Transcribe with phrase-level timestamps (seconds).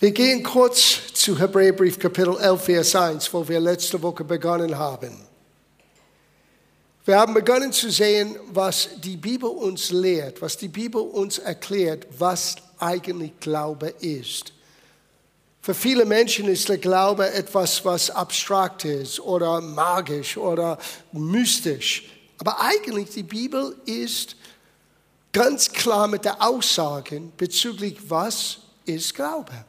[0.00, 5.10] Wir gehen kurz zu Hebräerbrief Kapitel 11, Vers 1, wo wir letzte Woche begonnen haben.
[7.04, 12.06] Wir haben begonnen zu sehen, was die Bibel uns lehrt, was die Bibel uns erklärt,
[12.16, 14.52] was eigentlich Glaube ist.
[15.62, 20.78] Für viele Menschen ist der Glaube etwas, was abstrakt ist oder magisch oder
[21.10, 22.04] mystisch.
[22.38, 24.36] Aber eigentlich die Bibel ist
[25.32, 29.64] ganz klar mit der Aussage bezüglich, was ist Glaube.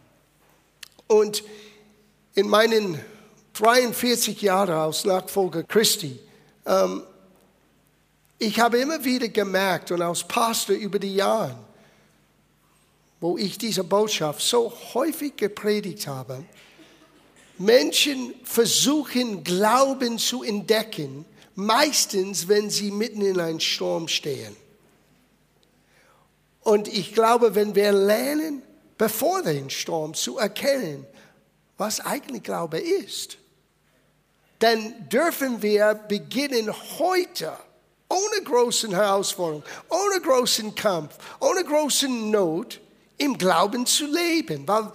[1.09, 1.43] Und
[2.35, 3.03] in meinen
[3.53, 6.19] 43 Jahren als Nachfolger Christi,
[6.67, 7.01] ähm,
[8.37, 11.55] ich habe immer wieder gemerkt und als Pastor über die Jahre,
[13.19, 16.45] wo ich diese Botschaft so häufig gepredigt habe,
[17.57, 24.55] Menschen versuchen Glauben zu entdecken, meistens wenn sie mitten in einem Sturm stehen.
[26.61, 28.61] Und ich glaube, wenn wir lernen,
[28.99, 31.07] bevor den Sturm zu erkennen,
[31.77, 33.37] was eigentlich Glaube ist.
[34.59, 37.53] Dann dürfen wir beginnen heute,
[38.09, 42.81] ohne großen Herausforderung, ohne großen Kampf, ohne großen Not,
[43.17, 44.67] im Glauben zu leben.
[44.67, 44.91] Weil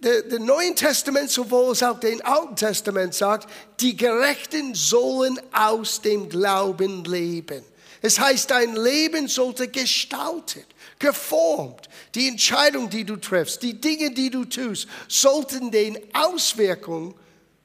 [0.00, 6.28] das Neue Testament sowohl als auch das Alten Testament sagt, die Gerechten sollen aus dem
[6.28, 7.64] Glauben leben.
[8.04, 10.66] Es heißt, dein Leben sollte gestaltet
[10.98, 11.88] geformt.
[12.14, 17.14] Die Entscheidung, die du triffst, die Dinge, die du tust, sollten den Auswirkungen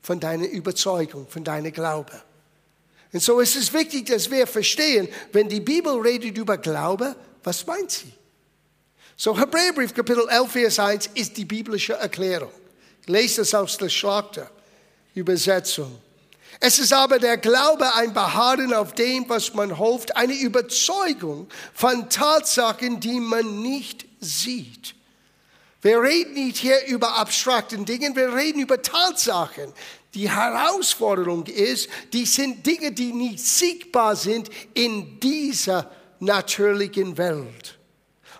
[0.02, 2.14] von deiner Überzeugung, von deiner Glaube.
[3.12, 7.68] Und so ist es wichtig, dass wir verstehen, wenn die Bibel redet über Glaube, was
[7.68, 8.14] meint sie?
[9.18, 12.54] So Hebräerbrief Kapitel 11, Vers 1 ist die biblische Erklärung.
[13.02, 14.50] Ich lese das aus der Schlachter
[15.14, 16.00] Übersetzung.
[16.62, 22.10] Es ist aber der Glaube ein Beharren auf dem, was man hofft, eine Überzeugung von
[22.10, 24.96] Tatsachen, die man nicht sieht.
[25.82, 29.72] Wir reden nicht hier über abstrakten Dingen, wir reden über Tatsachen.
[30.14, 37.78] Die Herausforderung ist, die sind Dinge, die nicht siegbar sind in dieser natürlichen Welt.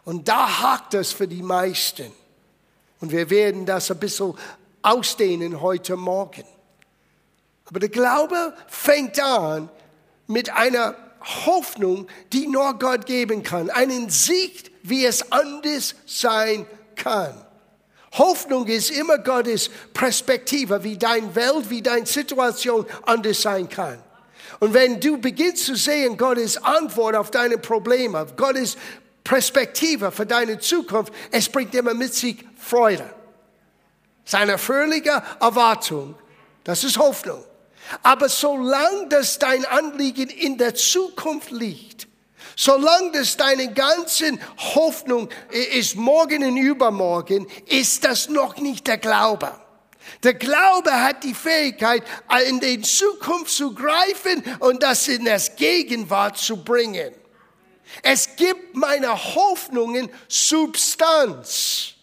[0.04, 2.12] Und da hakt es für die meisten.
[3.00, 4.34] Und wir werden das ein bisschen
[4.82, 6.44] ausdehnen heute Morgen.
[7.70, 9.70] Aber der Glaube fängt an
[10.28, 10.96] mit einer
[11.46, 13.70] Hoffnung, die nur Gott geben kann.
[13.70, 16.66] Einen Sieg, wie es anders sein
[16.96, 17.34] kann.
[18.14, 24.02] Hoffnung ist immer Gottes Perspektive, wie dein Welt, wie deine Situation anders sein kann.
[24.60, 28.78] Und wenn du beginnst zu sehen, Gottes Antwort auf deine Probleme, Gottes
[29.24, 33.08] Perspektive für deine Zukunft, es bringt immer mit sich Freude.
[34.26, 36.16] Seine fröhliche Erwartung,
[36.64, 37.44] das ist Hoffnung.
[38.04, 42.08] Aber solange das dein Anliegen in der Zukunft liegt,
[42.56, 45.30] solange das deine ganze Hoffnung
[45.72, 49.52] ist morgen und übermorgen, ist das noch nicht der Glaube.
[50.24, 52.04] Der Glaube hat die Fähigkeit,
[52.48, 57.14] in die Zukunft zu greifen und das in das Gegenwart zu bringen.
[58.02, 61.96] Es gibt meine Hoffnungen Substanz.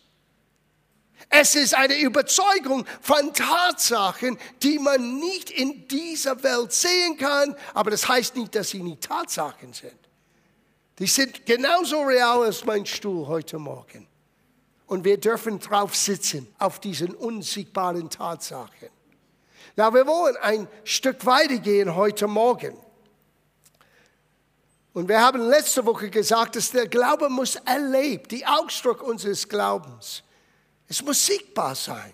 [1.28, 7.90] Es ist eine Überzeugung von Tatsachen, die man nicht in dieser Welt sehen kann, aber
[7.90, 9.98] das heißt nicht, dass sie nicht Tatsachen sind.
[10.98, 14.06] Die sind genauso real als mein Stuhl heute Morgen.
[14.86, 18.88] Und wir dürfen drauf sitzen, auf diesen unsiegbaren Tatsachen.
[19.74, 22.78] Na, wir wollen ein Stück weitergehen heute Morgen.
[24.94, 30.22] Und wir haben letzte Woche gesagt, dass der Glaube muss erlebt, die Ausdruck unseres Glaubens
[30.88, 32.12] es muss sichtbar sein.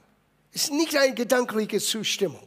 [0.53, 2.47] Es ist nicht eine gedankliche Zustimmung.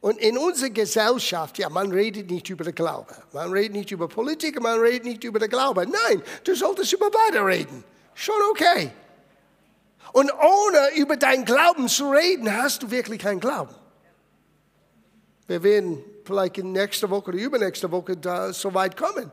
[0.00, 3.14] Und in unserer Gesellschaft, ja, man redet nicht über den Glaube.
[3.32, 5.86] Man redet nicht über Politik, man redet nicht über den Glaube.
[5.86, 7.82] Nein, du solltest über beide reden.
[8.14, 8.92] Schon okay.
[10.12, 13.74] Und ohne über deinen Glauben zu reden, hast du wirklich keinen Glauben.
[15.46, 19.30] Wir werden vielleicht in nächster Woche oder übernächste Woche da so weit kommen.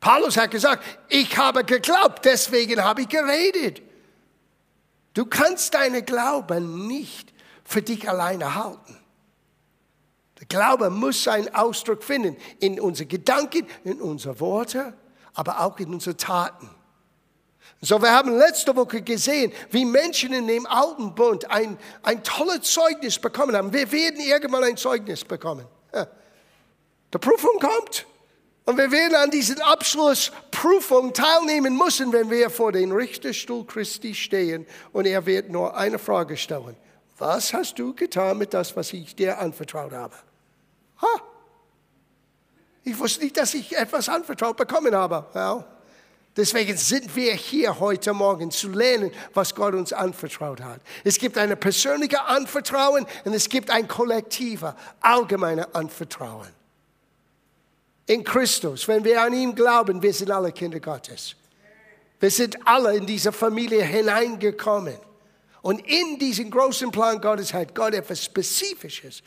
[0.00, 3.82] Paulus hat gesagt, ich habe geglaubt, deswegen habe ich geredet.
[5.20, 8.98] Du kannst deine Glauben nicht für dich alleine halten.
[10.38, 14.94] Der Glaube muss seinen Ausdruck finden in unseren Gedanken, in unseren Worten,
[15.34, 16.70] aber auch in unseren Taten.
[17.82, 22.62] So, wir haben letzte Woche gesehen, wie Menschen in dem alten Bund ein, ein tolles
[22.62, 23.74] Zeugnis bekommen haben.
[23.74, 25.66] Wir werden irgendwann ein Zeugnis bekommen.
[25.92, 26.06] Ja.
[27.12, 28.06] Die Prüfung kommt.
[28.70, 34.64] Und wir werden an diesen Abschlussprüfung teilnehmen müssen, wenn wir vor dem Richterstuhl Christi stehen
[34.92, 36.76] und er wird nur eine Frage stellen.
[37.18, 40.14] Was hast du getan mit das, was ich dir anvertraut habe?
[41.02, 41.20] Ha!
[42.84, 45.26] Ich wusste nicht, dass ich etwas anvertraut bekommen habe.
[45.34, 45.64] Ja.
[46.36, 50.80] Deswegen sind wir hier heute Morgen zu lernen, was Gott uns anvertraut hat.
[51.02, 56.59] Es gibt eine persönliche Anvertrauen und es gibt ein kollektiver, allgemeiner Anvertrauen.
[58.10, 61.36] In Christus, wenn wir an ihn glauben, wir sind alle Kinder Gottes.
[62.18, 64.96] Wir sind alle in diese Familie hineingekommen.
[65.62, 69.22] Und in diesen großen Plan Gottes hat Gott etwas Spezifisches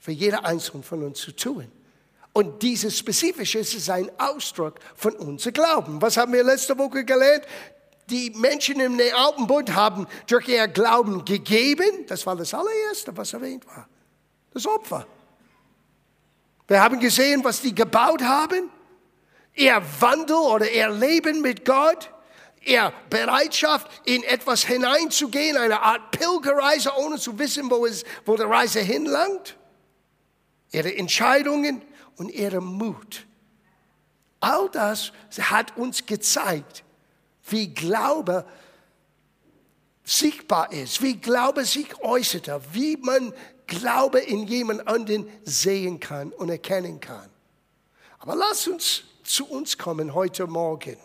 [0.00, 1.70] für jeder Einzelne von uns zu tun.
[2.32, 6.02] Und dieses Spezifische ist ein Ausdruck von unserem Glauben.
[6.02, 7.44] Was haben wir letzte Woche gelernt?
[8.10, 12.04] Die Menschen im Alten Bund haben durch ihr Glauben gegeben.
[12.08, 13.88] Das war das allererste, was erwähnt war.
[14.52, 15.06] Das Opfer.
[16.66, 18.70] Wir haben gesehen, was die gebaut haben.
[19.54, 22.10] Ihr Wandel oder ihr Leben mit Gott.
[22.62, 28.42] Ihr Bereitschaft, in etwas hineinzugehen, eine Art Pilgerreise, ohne zu wissen, wo, es, wo die
[28.42, 29.56] Reise hinlangt.
[30.72, 31.82] Ihre Entscheidungen
[32.16, 33.26] und ihrem Mut.
[34.40, 36.84] All das hat uns gezeigt,
[37.48, 38.46] wie Glaube
[40.04, 43.32] sichtbar ist, wie Glaube sich äußert, wie man
[43.66, 47.28] Glaube in jemand anderen sehen kann und erkennen kann.
[48.18, 50.96] Aber lass uns zu uns kommen heute Morgen.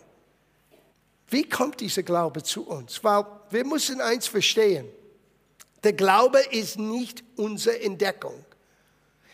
[1.28, 3.02] Wie kommt dieser Glaube zu uns?
[3.04, 4.86] Weil wir müssen eins verstehen.
[5.84, 8.44] Der Glaube ist nicht unsere Entdeckung.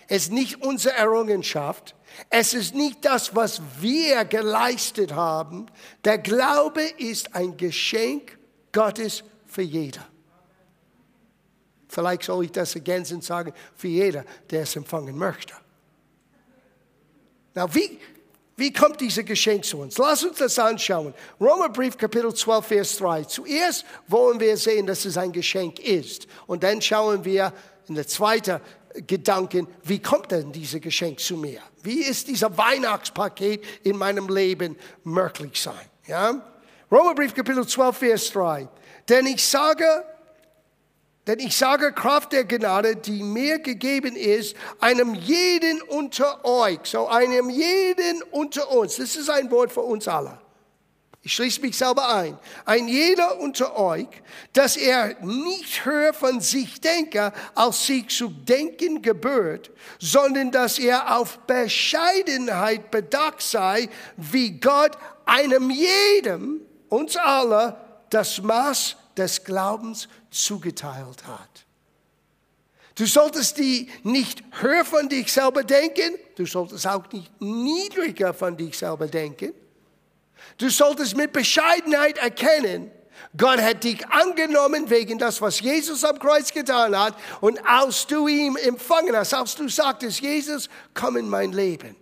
[0.08, 1.96] Es ist nicht unsere Errungenschaft.
[2.30, 5.66] Es ist nicht das, was wir geleistet haben.
[6.04, 8.38] Der Glaube ist ein Geschenk
[8.72, 10.06] Gottes für jeder.
[11.88, 15.54] Vielleicht soll ich das ergänzend sagen, für jeder, der es empfangen möchte.
[17.54, 17.98] Na, wie,
[18.56, 19.98] wie kommt dieses Geschenk zu uns?
[19.98, 21.14] Lass uns das anschauen.
[21.40, 23.24] Romerbrief Kapitel 12, Vers 3.
[23.24, 26.26] Zuerst wollen wir sehen, dass es ein Geschenk ist.
[26.46, 27.52] Und dann schauen wir
[27.88, 28.60] in der zweiten
[29.06, 31.60] Gedanken, wie kommt denn dieses Geschenk zu mir?
[31.82, 35.86] Wie ist dieser Weihnachtspaket in meinem Leben möglich sein?
[36.06, 36.42] Ja?
[36.90, 38.68] Römerbrief Kapitel 12, Vers 3.
[39.08, 39.84] Denn ich sage,
[41.26, 47.08] denn ich sage Kraft der Gnade, die mir gegeben ist, einem jeden unter euch, so
[47.08, 48.96] einem jeden unter uns.
[48.96, 50.38] Das ist ein Wort für uns alle.
[51.26, 52.38] Ich schließe mich selber ein.
[52.64, 54.06] Ein jeder unter euch,
[54.52, 61.18] dass er nicht höher von sich denke, als sich zu denken gebührt, sondern dass er
[61.18, 64.92] auf Bescheidenheit bedacht sei, wie Gott
[65.24, 67.76] einem jedem, uns alle,
[68.10, 71.64] das Maß des Glaubens zugeteilt hat.
[72.94, 78.56] Du solltest die nicht höher von dich selber denken, du solltest auch nicht niedriger von
[78.56, 79.52] dich selber denken
[80.58, 82.90] Du solltest mit Bescheidenheit erkennen,
[83.36, 87.14] Gott hat dich angenommen wegen das, was Jesus am Kreuz getan hat.
[87.40, 91.96] Und als du ihn empfangen hast, als du sagtest, Jesus, komm in mein Leben.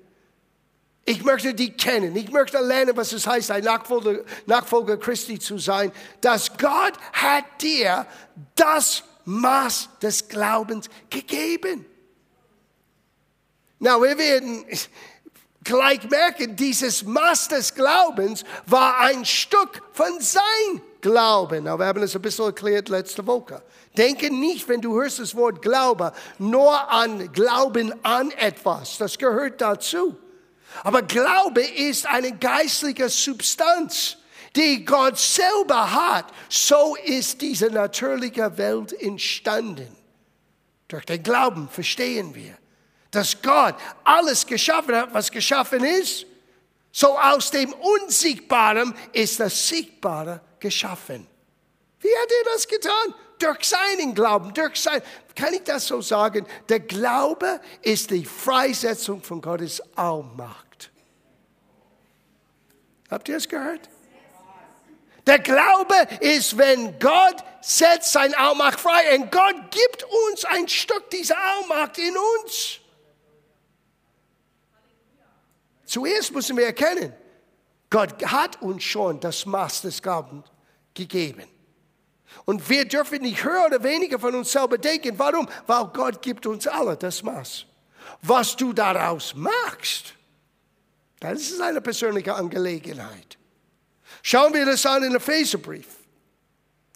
[1.06, 2.16] Ich möchte dich kennen.
[2.16, 5.92] Ich möchte lernen, was es heißt, ein Nachfolger, Nachfolger Christi zu sein.
[6.20, 8.06] Dass Gott hat dir
[8.54, 11.84] das Maß des Glaubens gegeben.
[13.78, 14.64] Na, wir werden
[15.62, 21.68] gleich merken, dieses Maß des Glaubens war ein Stück von sein Glauben.
[21.68, 23.62] Aber wir haben es ein bisschen erklärt letzte Woche.
[23.94, 28.96] Denke nicht, wenn du hörst das Wort Glaube, nur an Glauben an etwas.
[28.96, 30.16] Das gehört dazu.
[30.82, 34.16] Aber Glaube ist eine geistliche Substanz,
[34.56, 36.26] die Gott selber hat.
[36.48, 39.96] So ist diese natürliche Welt entstanden.
[40.88, 42.58] Durch den Glauben verstehen wir
[43.14, 46.26] dass Gott alles geschaffen hat, was geschaffen ist.
[46.92, 51.26] So aus dem Unsichtbaren ist das Sichtbare geschaffen.
[52.00, 53.14] Wie hat er das getan?
[53.38, 55.02] Durch seinen Glauben, durch sein,
[55.34, 56.46] kann ich das so sagen?
[56.68, 60.63] Der Glaube ist die Freisetzung von Gottes Allmacht.
[63.10, 63.88] Habt ihr es gehört?
[65.26, 71.08] Der Glaube ist, wenn Gott setzt sein Allmacht frei und Gott gibt uns ein Stück
[71.10, 72.80] dieser Allmacht in uns.
[75.86, 77.14] Zuerst müssen wir erkennen,
[77.88, 80.44] Gott hat uns schon das Maß des Glaubens
[80.92, 81.44] gegeben.
[82.44, 85.18] Und wir dürfen nicht höher oder weniger von uns selber denken.
[85.18, 85.48] Warum?
[85.66, 87.66] Weil Gott gibt uns alle das Maß.
[88.22, 90.14] Was du daraus machst,
[91.32, 93.38] das ist eine persönliche Angelegenheit.
[94.22, 95.86] Schauen wir das an in Epheserbrief.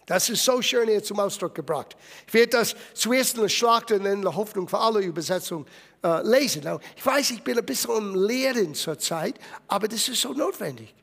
[0.05, 1.95] Das ist so schön hier zum Ausdruck gebracht.
[2.25, 5.67] Ich werde das zuerst in der Schlacht und in der Hoffnung für alle Übersetzungen
[6.03, 6.63] äh, lesen.
[6.95, 9.35] Ich weiß, ich bin ein bisschen am Lehren zurzeit,
[9.67, 10.95] aber das ist so notwendig.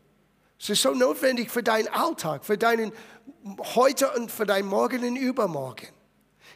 [0.59, 2.92] Es ist so notwendig für deinen Alltag, für deinen
[3.76, 5.88] heute und für deinen Morgen und Übermorgen.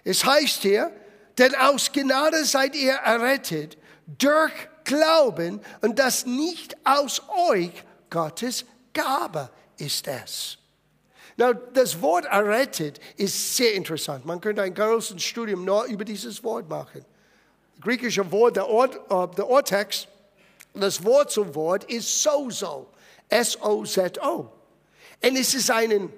[0.02, 0.90] Es heißt hier,
[1.38, 4.52] denn aus Gnade seid ihr errettet durch
[4.90, 7.70] Glauben und das nicht aus euch,
[8.10, 10.58] Gottes Gabe ist es.
[11.36, 14.26] Now, das Wort errettet ist sehr interessant.
[14.26, 17.04] Man könnte ein ganzes Studium nur über dieses Wort machen.
[17.76, 20.08] Das griechische Wort, der, Ort, uh, der Ortext,
[20.74, 22.88] das Wort zum Wort ist sozo.
[23.28, 24.50] S-O-Z-O.
[25.22, 26.12] Und es ist ein,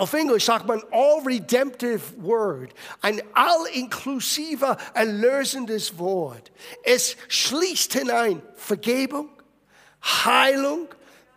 [0.00, 6.50] auf Englisch sagt man all redemptive word, ein all-inklusiver, erlösendes Wort.
[6.82, 9.28] Es schließt hinein Vergebung,
[10.02, 10.88] Heilung,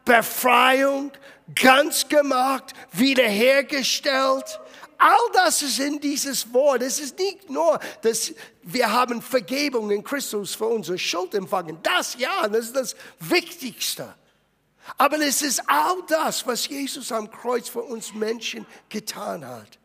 [0.05, 1.11] Befreiung,
[1.53, 4.59] ganz gemacht, wiederhergestellt.
[4.97, 6.83] All das ist in dieses Wort.
[6.83, 11.79] Es ist nicht nur, dass wir haben Vergebung in Christus für unsere Schuld empfangen.
[11.83, 14.15] Das ja, das ist das Wichtigste.
[14.97, 19.79] Aber es ist all das, was Jesus am Kreuz für uns Menschen getan hat.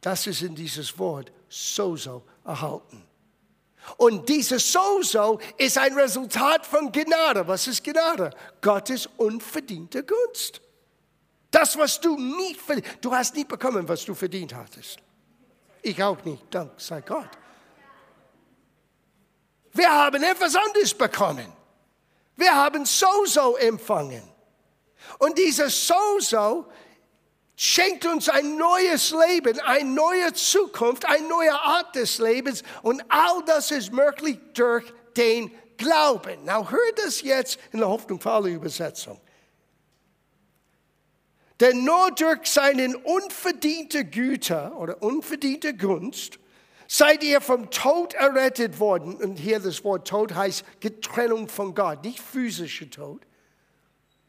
[0.00, 3.02] Das ist in dieses Wort Sozo erhalten.
[3.96, 7.46] Und dieses Sozo ist ein Resultat von Gnade.
[7.46, 8.30] Was ist Gnade?
[8.60, 10.60] Gottes unverdiente Gunst.
[11.50, 14.98] Das, was du nicht verdient, du hast nicht bekommen, was du verdient hattest.
[15.82, 17.28] Ich auch nicht, dank sei Gott.
[19.72, 21.46] Wir haben etwas anderes bekommen.
[22.36, 24.22] Wir haben Sozo empfangen.
[25.18, 26.66] Und dieses Sozo
[27.56, 32.62] schenkt uns ein neues Leben, eine neue Zukunft, eine neue Art des Lebens.
[32.82, 34.84] Und all das ist möglich durch
[35.16, 36.44] den Glauben.
[36.44, 39.20] Now hört das jetzt in der Hoffnung für alle Übersetzung.
[41.60, 46.38] Denn nur durch seine unverdiente Güter oder unverdiente Gunst
[46.86, 49.16] seid ihr vom Tod errettet worden.
[49.16, 53.20] Und hier das Wort Tod heißt Getrennung von Gott, nicht physischer Tod.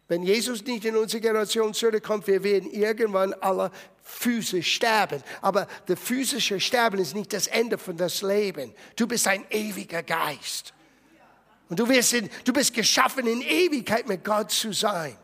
[0.07, 3.71] Wenn Jesus nicht in unsere Generation zurückkommt, wir werden irgendwann alle
[4.03, 5.23] physisch sterben.
[5.41, 8.73] Aber das physische Sterben ist nicht das Ende von das Leben.
[8.95, 10.73] Du bist ein ewiger Geist.
[11.69, 15.17] Und du, wirst in, du bist geschaffen, in Ewigkeit mit Gott zu sein.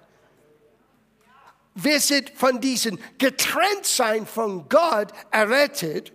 [1.76, 6.12] Wir sind von diesem Getrenntsein von Gott errettet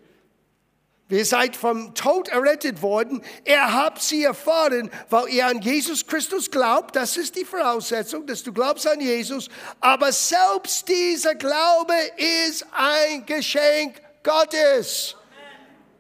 [1.09, 3.23] Ihr seid vom Tod errettet worden.
[3.45, 6.97] Er habt sie erfahren, weil ihr an Jesus Christus glaubt.
[6.97, 9.49] Das ist die Voraussetzung, dass du glaubst an Jesus.
[9.81, 15.15] Aber selbst dieser Glaube ist ein Geschenk Gottes.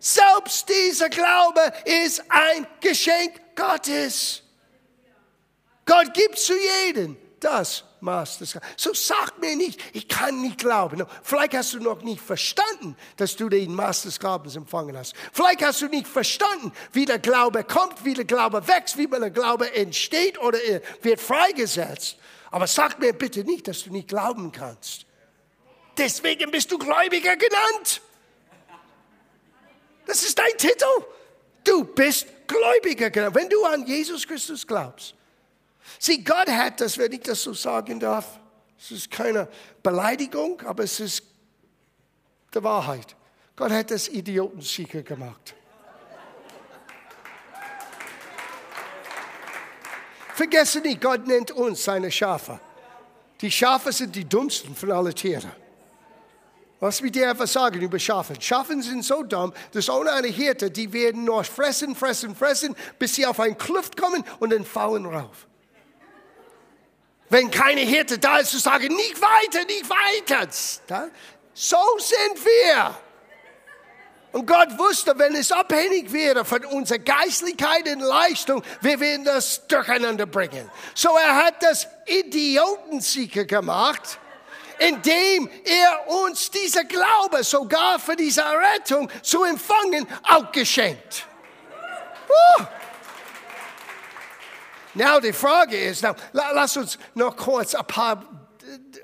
[0.00, 4.42] Selbst dieser Glaube ist ein Geschenk Gottes.
[5.84, 6.52] Gott gibt zu
[6.86, 8.38] jedem das Maß.
[8.76, 11.04] So sag mir nicht, ich kann nicht glauben.
[11.22, 15.14] Vielleicht hast du noch nicht verstanden, dass du den Maß des Glaubens empfangen hast.
[15.32, 19.30] Vielleicht hast du nicht verstanden, wie der Glaube kommt, wie der Glaube wächst, wie der
[19.30, 20.58] Glaube entsteht oder
[21.02, 22.16] wird freigesetzt.
[22.50, 25.04] Aber sag mir bitte nicht, dass du nicht glauben kannst.
[25.98, 28.00] Deswegen bist du Gläubiger genannt.
[30.06, 30.84] Das ist dein Titel.
[31.64, 35.15] Du bist Gläubiger genannt, wenn du an Jesus Christus glaubst.
[35.98, 38.40] Sieh, Gott hat das, wenn ich das so sagen darf,
[38.78, 39.48] es ist keine
[39.82, 41.22] Beleidigung, aber es ist
[42.54, 43.16] die Wahrheit.
[43.54, 45.54] Gott hat das Idiotensieger gemacht.
[50.34, 52.60] Vergesse nicht, Gott nennt uns seine Schafe.
[53.40, 55.50] Die Schafe sind die dummsten von allen Tieren.
[56.78, 58.34] Was wir dir etwas sagen über Schafe?
[58.38, 63.14] Schafe sind so dumm, dass ohne eine Hirte, die werden nur fressen, fressen, fressen, bis
[63.14, 65.46] sie auf einen Kluft kommen und dann fallen rauf.
[67.28, 70.48] Wenn keine Hirte da ist, zu sagen, nicht weiter, nicht weiter.
[71.54, 72.96] So sind wir.
[74.32, 79.66] Und Gott wusste, wenn es abhängig wäre von unserer Geistlichkeit und Leistung, wir werden das
[79.66, 80.70] durcheinander bringen.
[80.94, 84.18] So er hat das Idiotensieger gemacht,
[84.78, 91.26] indem er uns diese Glaube sogar für diese Errettung zu empfangen auch geschenkt.
[92.28, 92.64] Uh.
[94.96, 98.24] Now, die Frage ist, now, lass uns noch kurz ein paar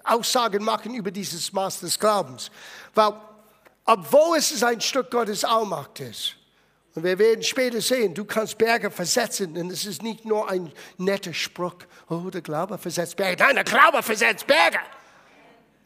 [0.04, 2.50] Aussagen machen über dieses Maß des Glaubens.
[2.94, 3.12] Weil,
[3.84, 6.36] obwohl es ein Stück Gottes Allmacht ist,
[6.94, 10.72] und wir werden später sehen, du kannst Berge versetzen, und es ist nicht nur ein
[10.98, 11.76] netter Spruch,
[12.08, 13.42] oh, der Glaube versetzt Berge.
[13.42, 14.78] Nein, der Glaube versetzt Berge.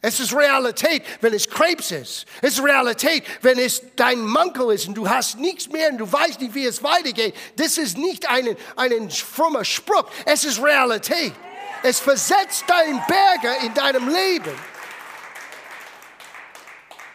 [0.01, 2.25] Es ist Realität, wenn es Krebs ist.
[2.41, 6.11] Es ist Realität, wenn es dein Mankel ist und du hast nichts mehr und du
[6.11, 7.35] weißt nicht, wie es weitergeht.
[7.55, 10.05] Das ist nicht ein, ein frommer Spruch.
[10.25, 11.33] Es ist Realität.
[11.81, 14.53] Es versetzt deinen Berger in deinem Leben.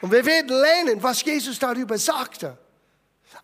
[0.00, 2.58] Und wir werden lernen, was Jesus darüber sagte.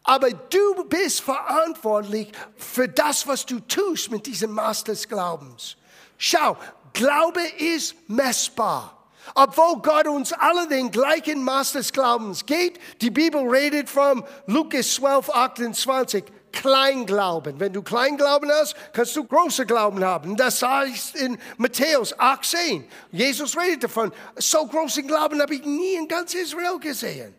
[0.03, 5.77] Aber du bist verantwortlich für das, was du tust mit diesem Maß des Glaubens.
[6.17, 6.57] Schau,
[6.93, 8.98] Glaube ist messbar.
[9.35, 14.95] Obwohl Gott uns alle den gleichen Maß des Glaubens gibt, die Bibel redet von Lukas
[14.95, 16.25] 12, 28.
[16.53, 17.61] Kleinglauben.
[17.61, 20.37] Wenn du Kleinglauben hast, kannst du große Glauben haben.
[20.37, 22.85] Das heißt in Matthäus 18.
[23.13, 27.35] Jesus redet davon, so großen Glauben habe ich nie in ganz Israel gesehen.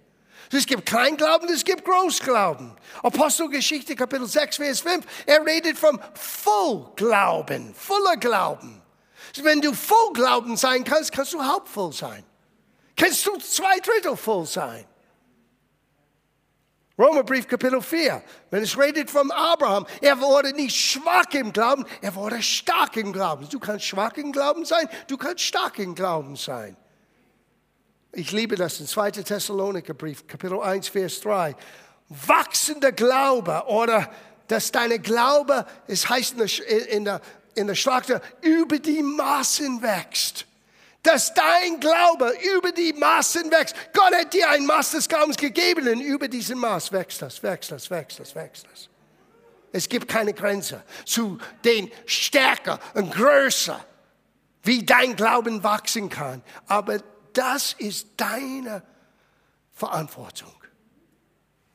[0.51, 2.71] Es gibt Kleinglauben, es gibt Großglauben.
[3.03, 8.81] Apostelgeschichte Kapitel 6, Vers 5, er redet vom Vollglauben, voller Glauben.
[9.41, 12.23] Wenn du Vollglauben sein kannst, kannst du halbvoll sein.
[12.95, 14.85] Kannst du zwei Drittel voll sein.
[16.99, 22.13] Römerbrief Kapitel 4, wenn es redet vom Abraham, er wurde nicht schwach im Glauben, er
[22.13, 23.47] wurde stark im Glauben.
[23.47, 26.75] Du kannst schwach im Glauben sein, du kannst stark im Glauben sein.
[28.11, 29.11] Ich liebe das in 2.
[29.11, 31.55] Thessaloniker Brief, Kapitel 1, Vers 3.
[32.09, 34.11] Wachsender Glaube oder
[34.47, 37.21] dass deine Glaube, es heißt in der, in der,
[37.59, 40.45] in der Schlachter, über die Maßen wächst
[41.03, 43.75] dass dein Glaube über die Maßen wächst.
[43.93, 47.71] Gott hat dir ein Maß des Glaubens gegeben und über diesen Maß wächst das, wächst
[47.71, 48.89] das, wächst das, wächst das.
[49.71, 53.83] Es gibt keine Grenze zu den stärker und größer,
[54.63, 56.41] wie dein Glauben wachsen kann.
[56.67, 56.99] Aber
[57.33, 58.83] das ist deine
[59.73, 60.53] Verantwortung.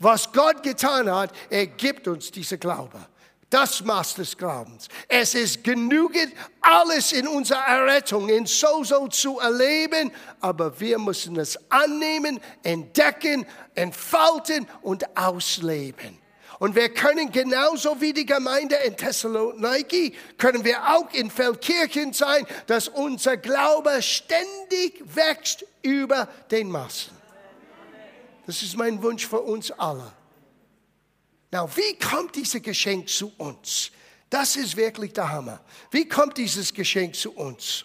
[0.00, 3.06] Was Gott getan hat, er gibt uns diese Glaube
[3.50, 4.88] das Maß des Glaubens.
[5.08, 10.10] Es ist genügend, alles in unserer Errettung in so-so zu erleben,
[10.40, 16.18] aber wir müssen es annehmen, entdecken, entfalten und ausleben.
[16.58, 22.46] Und wir können genauso wie die Gemeinde in Thessaloniki, können wir auch in Feldkirchen sein,
[22.66, 27.12] dass unser Glaube ständig wächst über den Maßen.
[28.46, 30.12] Das ist mein Wunsch für uns alle.
[31.54, 33.92] Now, wie kommt dieses Geschenk zu uns?
[34.28, 35.60] Das ist wirklich der Hammer.
[35.92, 37.84] Wie kommt dieses Geschenk zu uns?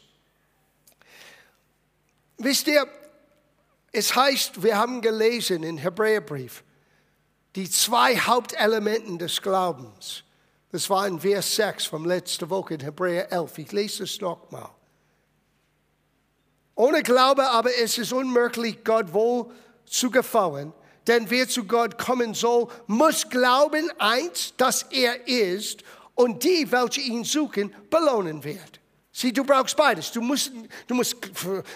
[2.39, 2.87] Wisst ihr,
[3.91, 6.63] es heißt, wir haben gelesen in Hebräerbrief,
[7.55, 10.23] die zwei Hauptelementen des Glaubens.
[10.71, 13.55] Das war in Vers 6 vom letzten Woche in Hebräer 11.
[13.59, 14.71] Ich lese es nochmal.
[16.73, 19.51] Ohne Glaube aber ist es unmöglich, Gott wohl
[19.85, 20.73] zu gefallen,
[21.09, 25.83] denn wer zu Gott kommen soll, muss glauben, eins, dass er ist
[26.13, 28.79] und die, welche ihn suchen, belohnen wird.
[29.11, 30.11] Sieh, du brauchst beides.
[30.11, 30.51] Du musst,
[30.87, 31.15] du musst,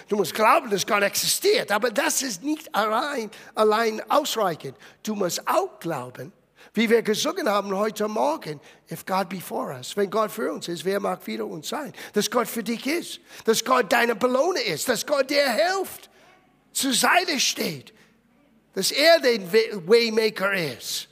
[0.08, 4.76] du musst glauben, dass Gott existiert, aber das ist nicht allein, allein ausreichend.
[5.02, 6.32] Du musst auch glauben,
[6.72, 10.68] wie wir gesungen haben heute Morgen, if God be for us, wenn Gott für uns
[10.68, 11.92] ist, wer mag wieder uns sein?
[12.12, 16.08] Dass Gott für dich ist, dass Gott deine Belohner ist, dass Gott dir hilft,
[16.72, 17.93] zur Seite steht
[18.74, 19.40] dass er der
[19.86, 21.08] Waymaker ist.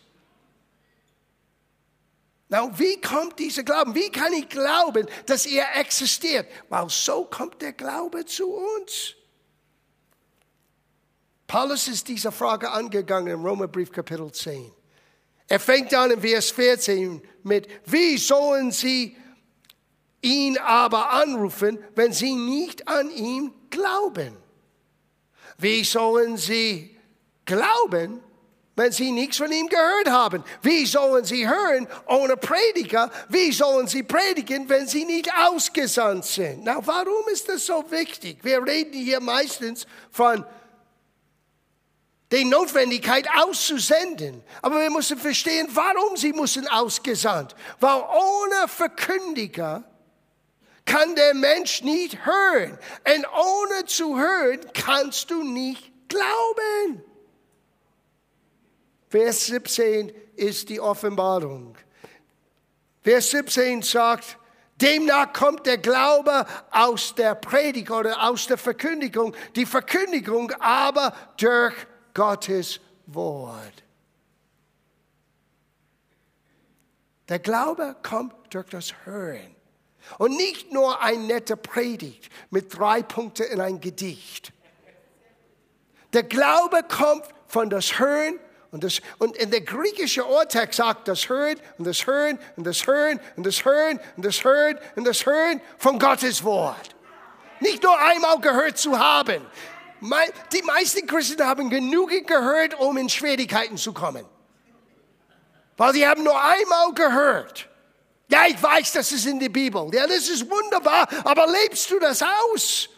[2.48, 3.94] Now, wie kommt dieser Glauben?
[3.94, 6.46] Wie kann ich glauben, dass er existiert?
[6.68, 9.14] Weil so kommt der Glaube zu uns.
[11.46, 14.70] Paulus ist dieser Frage angegangen im Römerbrief Kapitel 10.
[15.48, 19.16] Er fängt an in Vers 14 mit, wie sollen sie
[20.20, 24.36] ihn aber anrufen, wenn sie nicht an ihn glauben?
[25.58, 26.91] Wie sollen sie
[27.44, 28.22] glauben,
[28.74, 30.44] wenn sie nichts von ihm gehört haben?
[30.62, 33.10] Wie sollen sie hören ohne Prediger?
[33.28, 36.64] Wie sollen sie predigen, wenn sie nicht ausgesandt sind?
[36.64, 38.38] Na, warum ist das so wichtig?
[38.42, 40.44] Wir reden hier meistens von
[42.30, 44.42] der Notwendigkeit auszusenden.
[44.62, 47.54] Aber wir müssen verstehen, warum sie müssen ausgesandt.
[47.78, 49.84] Weil ohne Verkündiger
[50.86, 52.78] kann der Mensch nicht hören.
[53.06, 57.04] Und ohne zu hören kannst du nicht glauben.
[59.12, 61.76] Vers 17 ist die Offenbarung.
[63.02, 64.38] Vers 17 sagt,
[64.80, 71.74] demnach kommt der Glaube aus der Predigt oder aus der Verkündigung, die Verkündigung aber durch
[72.14, 73.84] Gottes Wort.
[77.28, 79.54] Der Glaube kommt durch das Hören.
[80.16, 84.54] Und nicht nur ein netter Predigt mit drei Punkten in ein Gedicht.
[86.14, 88.40] Der Glaube kommt von das Hören
[88.72, 92.86] und, das, und in der griechischen Urtext sagt das Hören und das Hören und das
[92.86, 96.96] Hören und das Hören und das Hören und das Hören von Gottes Wort.
[97.60, 99.46] Nicht nur einmal gehört zu haben.
[100.52, 104.24] Die meisten Christen haben genug gehört, um in Schwierigkeiten zu kommen.
[105.76, 107.68] Weil sie haben nur einmal gehört.
[108.28, 109.90] Ja, ich weiß, das ist in der Bibel.
[109.92, 112.88] Ja, das ist wunderbar, aber lebst du das aus?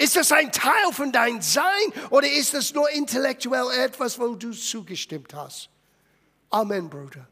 [0.00, 4.52] Ist das ein Teil von deinem Sein oder ist das nur intellektuell etwas, wo du
[4.52, 5.68] zugestimmt hast?
[6.48, 7.28] Amen, Bruder.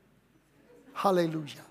[0.94, 1.64] Halleluja.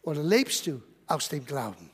[0.00, 1.90] Oder lebst du aus dem Glauben?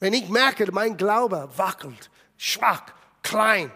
[0.00, 2.08] Wenn ich merke, mein Glaube wackelt,
[2.38, 3.70] schwach, klein,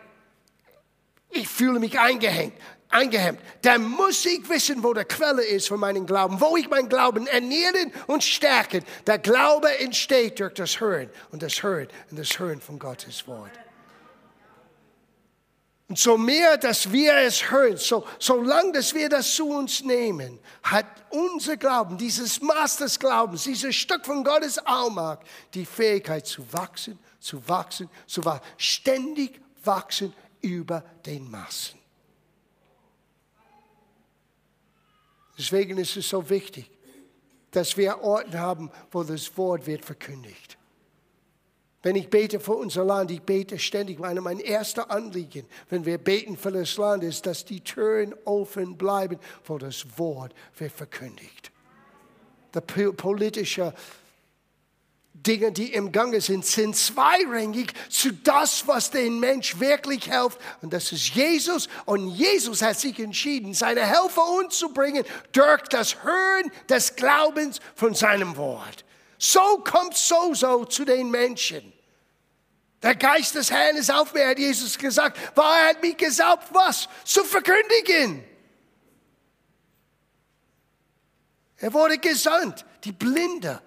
[1.29, 2.55] ich fühle mich eingehängt,
[2.93, 3.41] eingehemmt.
[3.63, 7.27] Dann muss ich wissen, wo der Quelle ist von meinem Glauben, wo ich meinen Glauben
[7.27, 8.85] ernähren und stärken.
[9.07, 13.51] Der Glaube entsteht durch das Hören und das Hören und das Hören von Gottes Wort.
[15.93, 20.39] Und so mehr, dass wir es hören, so, solange dass wir das zu uns nehmen,
[20.63, 25.21] hat unser Glauben, dieses Maß des Glaubens, dieses Stück von Gottes Allmacht,
[25.53, 31.82] die Fähigkeit zu wachsen, zu wachsen, zu wachsen, ständig wachsen über den Massen.
[35.39, 36.71] Deswegen ist es so wichtig,
[37.51, 40.59] dass wir Orte haben, wo das Wort wird verkündigt.
[41.83, 43.99] Wenn ich bete für unser Land, ich bete ständig.
[43.99, 48.77] Meine, mein erster Anliegen, wenn wir beten für das Land, ist, dass die Türen offen
[48.77, 51.51] bleiben, wo das Wort wird verkündigt.
[52.55, 53.75] Der politische
[55.27, 60.39] Dinge, die im Gange sind, sind zweirangig zu das, was den Mensch wirklich hilft.
[60.63, 61.69] Und das ist Jesus.
[61.85, 67.61] Und Jesus hat sich entschieden, seine Helfer uns zu bringen durch das Hören des Glaubens
[67.75, 68.85] von seinem Wort.
[69.19, 71.73] So kommt so so zu den Menschen.
[72.83, 75.17] Der Geist des Herrn ist auf mir, hat Jesus gesagt.
[75.37, 76.89] Weil er hat mich gesagt, was?
[77.05, 78.25] Zu verkündigen.
[81.59, 83.63] Er wurde gesandt, die Blinde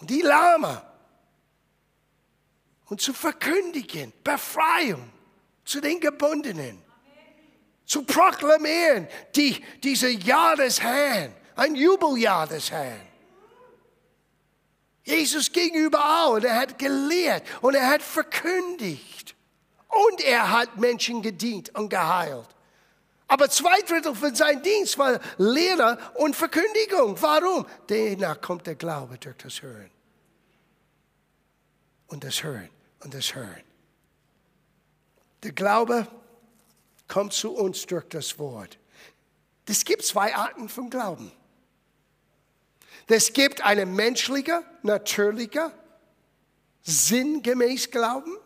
[0.00, 0.82] und die Lama.
[2.86, 5.10] Und zu verkündigen, Befreiung
[5.64, 6.82] zu den Gebundenen.
[7.84, 13.06] Zu proklamieren, die, diese Jahr des Herrn, ein Jubeljahr des Herrn.
[15.04, 19.36] Jesus ging überall und er hat gelehrt und er hat verkündigt.
[19.88, 22.55] Und er hat Menschen gedient und geheilt.
[23.28, 27.20] Aber zwei Drittel von seinem Dienst war Lehre und Verkündigung.
[27.20, 27.66] Warum?
[27.88, 29.90] Danach kommt der Glaube durch das Hören.
[32.06, 33.62] Und das Hören und das Hören.
[35.42, 36.06] Der Glaube
[37.08, 38.78] kommt zu uns durch das Wort.
[39.68, 41.32] Es gibt zwei Arten von Glauben.
[43.08, 45.72] Es gibt einen menschlichen, natürlichen,
[46.82, 48.36] sinngemäß Glauben.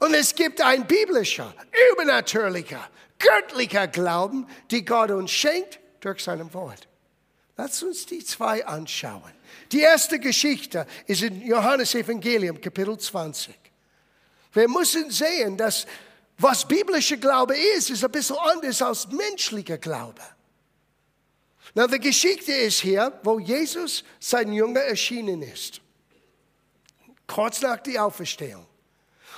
[0.00, 1.54] Und es gibt ein biblischer,
[1.92, 2.88] übernatürlicher,
[3.22, 6.88] göttlicher Glauben, die Gott uns schenkt durch sein Wort.
[7.56, 9.32] Lass uns die zwei anschauen.
[9.70, 13.54] Die erste Geschichte ist in Johannes Evangelium, Kapitel 20.
[14.52, 15.86] Wir müssen sehen, dass
[16.38, 20.20] was biblischer Glaube ist, ist ein bisschen anders als menschlicher Glaube.
[21.74, 25.80] Na, die Geschichte ist hier, wo Jesus sein Jünger erschienen ist.
[27.26, 28.66] Kurz nach der Auferstehung.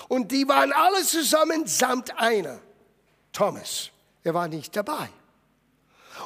[0.08, 2.60] Und die waren alle zusammen samt einer.
[3.34, 3.90] Thomas.
[4.22, 5.10] Er war nicht dabei.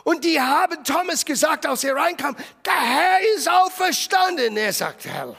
[0.04, 4.56] Und die haben Thomas gesagt, als er reinkam, der Herr ist auferstanden.
[4.56, 5.34] Er sagt, Herr,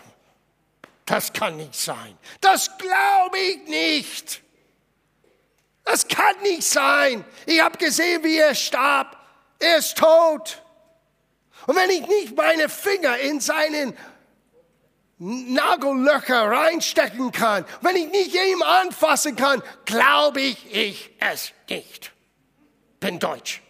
[1.05, 2.17] das kann nicht sein.
[2.41, 4.41] Das glaube ich nicht.
[5.85, 7.23] Das kann nicht sein.
[7.45, 9.17] Ich habe gesehen, wie er starb.
[9.59, 10.61] Er ist tot.
[11.67, 13.97] Und wenn ich nicht meine Finger in seinen
[15.19, 22.11] Nagellöcher reinstecken kann, wenn ich nicht ihm anfassen kann, glaube ich, ich es nicht.
[23.01, 23.61] Bin deutsch.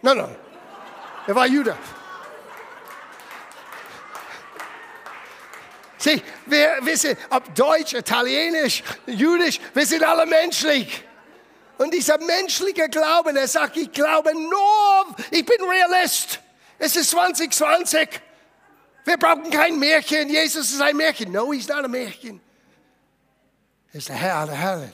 [0.00, 0.36] Nein, nein.
[1.26, 1.76] Er war Jude.
[5.98, 11.02] Sieh, wir wissen, ob Deutsch, Italienisch, Jüdisch, wir sind alle menschlich.
[11.78, 16.40] Und dieser menschliche Glauben, er sagt, ich glaube nur, ich bin Realist.
[16.78, 18.08] Es ist 2020.
[19.06, 20.28] Wir brauchen kein Märchen.
[20.28, 21.30] Jesus ist ein Märchen.
[21.30, 22.40] No, he's not a Märchen.
[23.92, 24.92] Er ist der Herr aller Herren.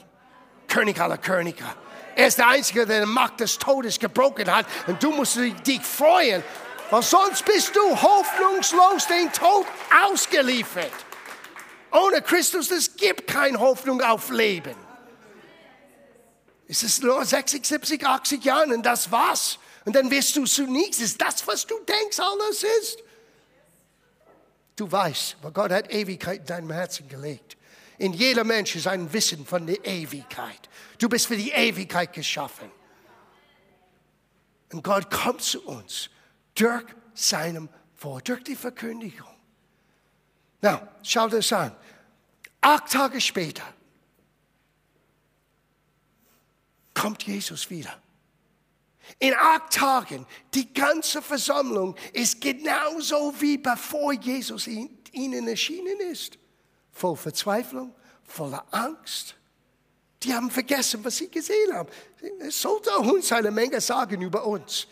[0.67, 1.63] König aller Könige.
[2.15, 4.67] Er ist der Einzige, der die Macht des Todes gebrochen hat.
[4.85, 6.43] Und du musst dich freuen,
[6.91, 9.65] weil sonst bist du hoffnungslos den Tod
[10.05, 10.91] ausgeliefert.
[11.91, 14.75] Ohne Christus, es gibt keine Hoffnung auf Leben.
[16.67, 19.57] Es ist nur 60, 70, 80 Jahre und das war's.
[19.85, 23.02] Und dann wirst du zunächst, ist das, was du denkst, alles ist?
[24.75, 27.57] Du weißt, weil Gott hat Ewigkeit in deinem Herzen gelegt.
[27.97, 30.69] In jeder Mensch ist ein Wissen von der Ewigkeit.
[30.97, 32.71] Du bist für die Ewigkeit geschaffen.
[34.71, 36.09] Und Gott kommt zu uns
[36.55, 36.83] durch
[37.13, 39.27] seinem Wort, durch die Verkündigung.
[40.61, 41.75] Na, schau das an.
[42.61, 43.63] Acht Tage später
[46.93, 48.02] kommt Jesus wieder.
[49.19, 56.37] In acht Tagen, die ganze Versammlung ist genauso wie bevor Jesus ihnen erschienen ist.
[56.91, 57.93] Voll Verzweiflung,
[58.25, 59.35] voller Angst.
[60.23, 61.89] Die haben vergessen, was sie gesehen haben.
[62.39, 64.87] Es sollte uns eine Menge sagen über uns.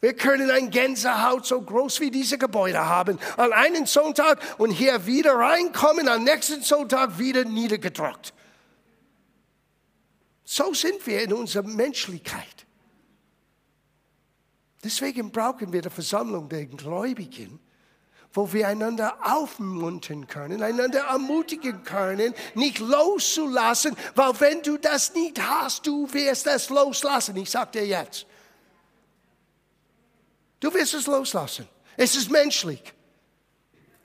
[0.00, 3.18] Wir können ein Gänsehaut so groß wie diese Gebäude haben.
[3.36, 8.32] An einen Sonntag und hier wieder reinkommen, am nächsten Sonntag wieder niedergedrückt.
[10.44, 12.66] So sind wir in unserer Menschlichkeit.
[14.88, 17.60] Deswegen brauchen wir die Versammlung der Gläubigen,
[18.32, 25.38] wo wir einander aufmuntern können, einander ermutigen können, nicht loszulassen, weil wenn du das nicht
[25.46, 27.36] hast, du wirst es loslassen.
[27.36, 28.24] Ich sage dir jetzt.
[30.58, 31.68] Du wirst es loslassen.
[31.98, 32.94] Es ist menschlich.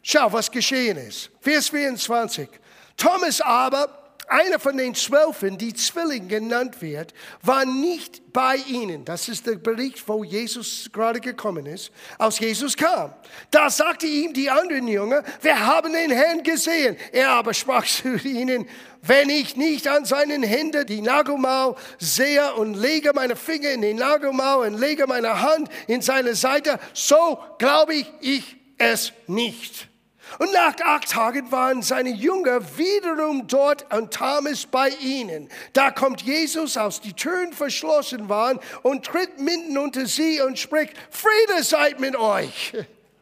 [0.01, 1.29] Schau, was geschehen ist.
[1.39, 2.49] Vers 24.
[2.97, 9.05] Thomas aber einer von den Zwölfen, die Zwilling genannt wird, war nicht bei ihnen.
[9.05, 13.13] Das ist der Bericht, wo Jesus gerade gekommen ist, als Jesus kam.
[13.51, 16.97] Da sagte ihm die anderen Jünger, wir haben den Herrn gesehen.
[17.11, 18.67] Er aber sprach zu ihnen,
[19.01, 23.97] wenn ich nicht an seinen Händen die Nagelmau sehe und lege meine Finger in den
[23.97, 29.92] Nagelmau und lege meine Hand in seine Seite, so glaube ich, ich es nicht.
[30.39, 35.49] Und nach acht Tagen waren seine Jünger wiederum dort und Thomas bei ihnen.
[35.73, 40.93] Da kommt Jesus, als die Türen verschlossen waren, und tritt mitten unter sie und spricht,
[41.09, 42.73] Friede seid mit euch.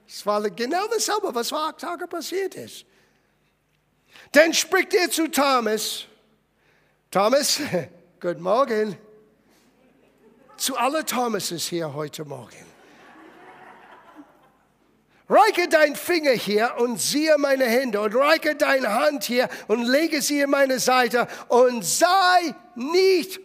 [0.08, 2.86] Es war genau dasselbe, was vor acht Tagen passiert ist.
[4.32, 6.06] Dann spricht er zu Thomas,
[7.10, 7.60] Thomas,
[8.22, 8.98] guten Morgen.
[10.56, 12.71] Zu alle Thomases hier heute Morgen.
[15.32, 20.22] Reiche dein Finger hier und siehe meine Hände und reiche deine Hand hier und lege
[20.22, 23.40] sie in meine Seite und sei nicht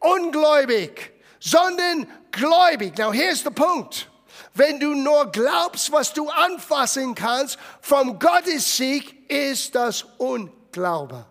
[0.00, 2.98] ungläubig, sondern gläubig.
[2.98, 4.10] Now here's the Punkt.
[4.52, 11.24] Wenn du nur glaubst, was du anfassen kannst, vom Gottes Sieg ist das Unglaube.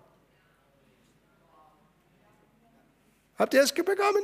[3.38, 4.24] Habt ihr es bekommen?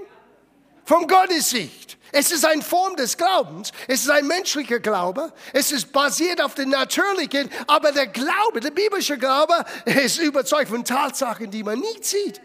[0.83, 1.99] Vom Gottes Sicht.
[2.17, 3.73] Es ist eine Form des Glaubens.
[3.89, 5.33] Es ist ein menschlicher Glaube.
[5.51, 7.51] Es ist basiert auf dem Natürlichen.
[7.67, 12.39] Aber der Glaube, der biblische Glaube, ist überzeugt von Tatsachen, die man nicht sieht.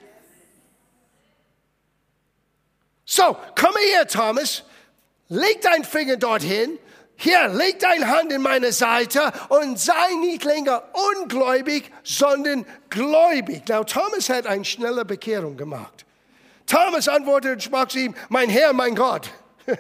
[3.04, 4.64] So, komm her, Thomas.
[5.28, 6.76] Leg deinen Finger dorthin.
[7.14, 10.82] Hier, leg deine Hand in meine Seite und sei nicht länger
[11.14, 13.68] ungläubig, sondern gläubig.
[13.68, 16.04] Now, Thomas hat eine schnelle Bekehrung gemacht.
[16.66, 19.30] Thomas antwortete und sprach zu ihm, mein Herr, mein Gott.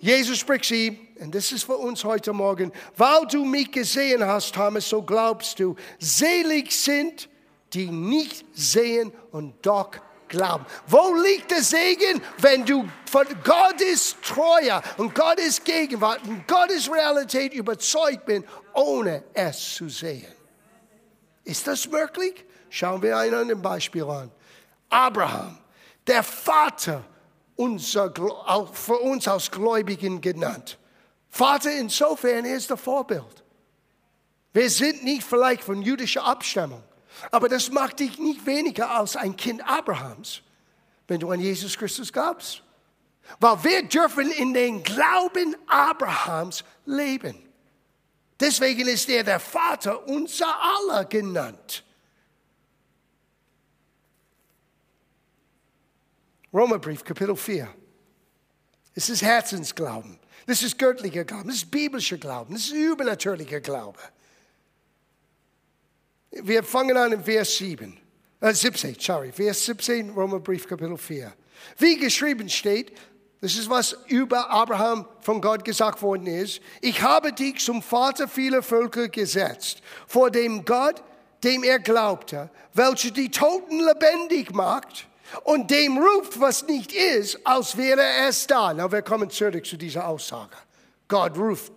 [0.00, 4.54] Jesus spricht ihm, und das ist für uns heute Morgen, weil du mich gesehen hast,
[4.54, 7.28] Thomas, so glaubst du, selig sind,
[7.74, 9.90] die nicht sehen und doch
[10.28, 10.64] glauben.
[10.86, 17.52] Wo liegt der Segen, wenn du von Gottes Treue und Gottes Gegenwart und Gottes Realität
[17.52, 20.32] überzeugt bist, ohne es zu sehen?
[21.44, 22.44] Ist das möglich?
[22.70, 24.30] Schauen wir ein Beispiel an.
[24.88, 25.58] Abraham,
[26.06, 27.04] der Vater
[27.60, 28.12] unser,
[28.72, 30.78] für uns als Gläubigen genannt.
[31.28, 33.44] Vater insofern ist der Vorbild.
[34.52, 36.82] Wir sind nicht vielleicht von jüdischer Abstammung,
[37.30, 40.40] aber das macht dich nicht weniger als ein Kind Abrahams,
[41.06, 42.62] wenn du an Jesus Christus glaubst.
[43.38, 47.36] Weil wir dürfen in den Glauben Abrahams leben.
[48.40, 51.84] Deswegen ist er der Vater unser aller genannt.
[56.52, 57.68] Römerbrief, Kapitel 4.
[58.94, 60.18] Es ist Herzensglauben.
[60.46, 61.48] Das ist göttlicher Glauben.
[61.48, 62.54] Das ist biblischer Glauben.
[62.54, 63.98] Das ist übernatürlicher Glaube.
[66.30, 67.96] Wir fangen an in Vers 7.
[68.40, 69.30] Äh, 17, sorry.
[69.32, 71.32] Vers 17, Römerbrief, Kapitel 4.
[71.78, 72.96] Wie geschrieben steht,
[73.40, 76.60] das ist, was über Abraham von Gott gesagt worden ist.
[76.80, 81.02] Ich habe dich zum Vater vieler Völker gesetzt, vor dem Gott,
[81.42, 85.06] dem er glaubte, welcher die Toten lebendig macht
[85.44, 88.72] und dem ruft, was nicht ist, als wäre es da.
[88.74, 90.56] Na, wir kommen zurück zu dieser Aussage.
[91.08, 91.72] Gott ruft.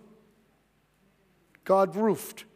[1.64, 2.46] Gott ruft,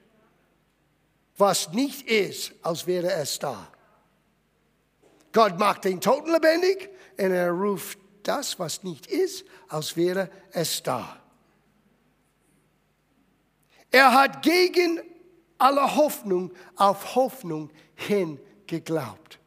[1.39, 3.69] was nicht ist, als wäre es da.
[5.33, 10.83] Gott macht den Toten lebendig und er ruft das, was nicht ist, als wäre es
[10.83, 11.19] da.
[13.91, 15.01] Er hat gegen
[15.57, 19.38] alle Hoffnung auf Hoffnung hin geglaubt.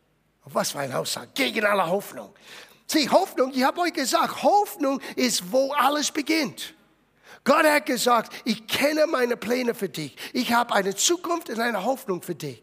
[0.46, 1.30] Was für eine Aussage.
[1.34, 2.34] Gegen alle Hoffnung.
[2.88, 6.74] Sieh, Hoffnung, ich habe euch gesagt, Hoffnung ist, wo alles beginnt.
[7.44, 10.16] Gott hat gesagt, ich kenne meine Pläne für dich.
[10.34, 12.62] Ich habe eine Zukunft und eine Hoffnung für dich.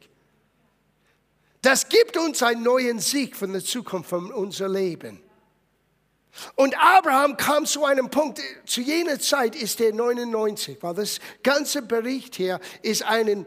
[1.62, 5.20] Das gibt uns einen neuen Sieg von der Zukunft von unser Leben.
[6.54, 11.82] Und Abraham kam zu einem Punkt, zu jener Zeit ist er 99, weil das ganze
[11.82, 13.46] Bericht hier ist einen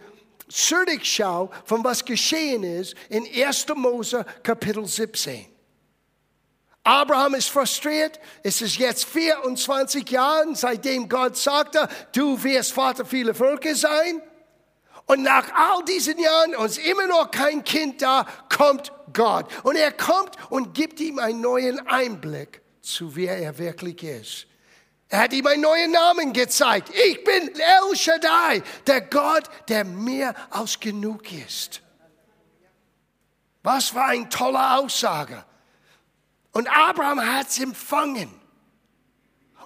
[0.51, 3.67] Zurückschau von was geschehen ist in 1.
[3.75, 5.45] Mose Kapitel 17.
[6.83, 8.19] Abraham ist frustriert.
[8.43, 14.21] Es ist jetzt 24 Jahre, seitdem Gott sagte, du wirst Vater vieler Völker sein.
[15.05, 19.47] Und nach all diesen Jahren ist immer noch kein Kind da, kommt Gott.
[19.63, 24.47] Und er kommt und gibt ihm einen neuen Einblick zu wer er wirklich ist.
[25.11, 26.89] Er hat ihm einen neuen Namen gezeigt.
[26.89, 31.81] Ich bin El Shaddai, der Gott, der mehr als genug ist.
[33.61, 35.43] Was für eine tolle Aussage.
[36.53, 38.31] Und Abraham hat es empfangen.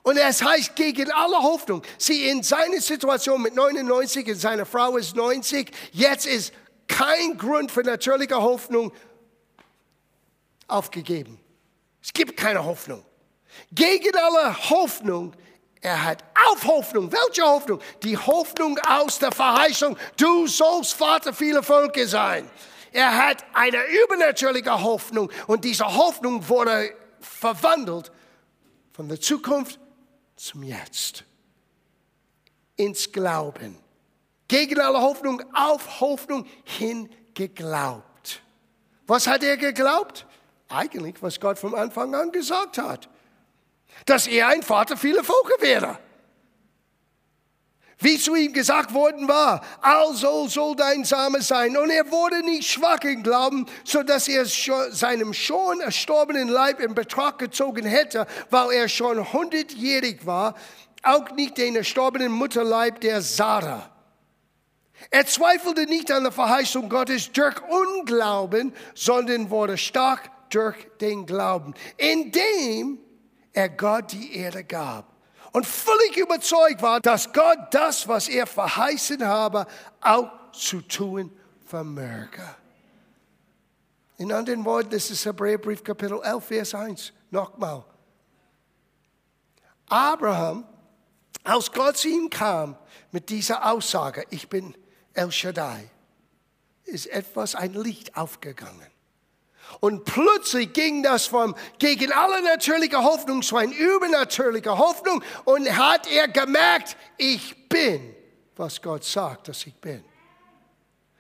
[0.01, 1.83] Und es heißt gegen alle Hoffnung.
[1.99, 5.71] Sie in seiner Situation mit 99 und seine Frau ist 90.
[5.91, 6.53] Jetzt ist
[6.87, 8.91] kein Grund für natürliche Hoffnung
[10.67, 11.39] aufgegeben.
[12.01, 13.05] Es gibt keine Hoffnung.
[13.71, 15.33] Gegen alle Hoffnung.
[15.81, 17.11] Er hat auf Hoffnung.
[17.11, 17.79] Welche Hoffnung?
[18.03, 19.97] Die Hoffnung aus der Verheißung.
[20.17, 22.49] Du sollst Vater vieler Völker sein.
[22.91, 28.11] Er hat eine übernatürliche Hoffnung und diese Hoffnung wurde verwandelt
[28.93, 29.79] von der Zukunft
[30.37, 31.25] zum Jetzt.
[32.77, 33.77] Ins Glauben.
[34.47, 38.41] Gegen alle Hoffnung, auf Hoffnung hin geglaubt.
[39.07, 40.25] Was hat er geglaubt?
[40.69, 43.09] Eigentlich, was Gott vom Anfang an gesagt hat.
[44.05, 45.99] Dass er ein Vater vieler Völker wäre.
[47.99, 51.77] Wie zu ihm gesagt worden war, also soll dein Same sein.
[51.77, 56.93] Und er wurde nicht schwach im Glauben, so dass er seinem schon erstorbenen Leib in
[56.93, 60.55] Betracht gezogen hätte, weil er schon hundertjährig war,
[61.03, 63.89] auch nicht den erstorbenen Mutterleib der Sarah.
[65.09, 71.73] Er zweifelte nicht an der Verheißung Gottes durch Unglauben, sondern wurde stark durch den Glauben,
[71.97, 72.99] indem
[73.55, 75.13] er Gott die Erde gab
[75.53, 79.65] und völlig überzeugt war, dass Gott das, was er verheißen habe,
[80.01, 81.31] auch zu tun
[81.65, 82.43] vermöge.
[84.17, 87.13] In anderen Worten, das ist Hebräerbrief Kapitel 11, Vers 1.
[87.31, 87.83] Nochmal.
[89.87, 90.65] Abraham,
[91.43, 92.77] als Gott zu ihm kam
[93.11, 94.75] mit dieser Aussage, ich bin
[95.13, 95.89] El Shaddai,
[96.83, 98.94] ist etwas, ein Licht aufgegangen.
[99.79, 106.07] Und plötzlich ging das vom gegen alle natürliche Hoffnung zu einer übernatürlichen Hoffnung und hat
[106.11, 108.15] er gemerkt, ich bin,
[108.55, 110.03] was Gott sagt, dass ich bin.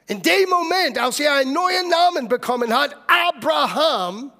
[0.07, 4.31] In dem Moment, als er einen neuen Namen bekommen hat, Abraham,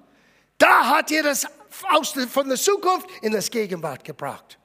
[0.58, 1.47] da hat er das
[1.89, 4.60] aus, von der Zukunft in das Gegenwart gebracht.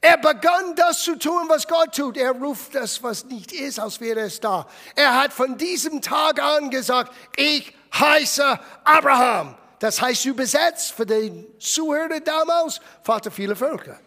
[0.00, 2.16] Er begann das zu tun, was Gott tut.
[2.16, 4.66] Er ruft das, was nicht ist, als wäre es da.
[4.96, 9.56] Er hat von diesem Tag an gesagt, ich heiße Abraham.
[9.78, 13.98] Das heißt übersetzt für den Zuhörer damals, Vater vieler Völker.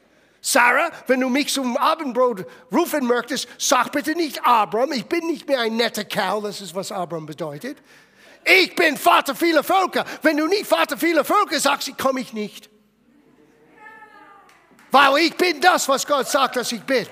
[0.42, 4.92] Sarah, wenn du mich zum Abendbrot rufen möchtest, sag bitte nicht Abraham.
[4.94, 7.78] Ich bin nicht mehr ein netter Kerl, das ist, was Abraham bedeutet.
[8.46, 10.06] Ich bin Vater vieler Völker.
[10.22, 12.70] Wenn du nicht Vater vieler Völker sagst, komme ich nicht.
[14.92, 17.08] Weil ich bin das, was Gott sagt, dass ich bin.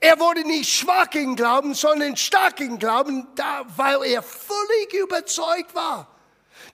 [0.00, 5.74] Er wurde nicht schwach im Glauben, sondern stark im Glauben, da, weil er völlig überzeugt
[5.74, 6.06] war,